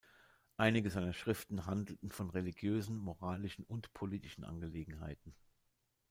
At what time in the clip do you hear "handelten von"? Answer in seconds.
1.67-2.31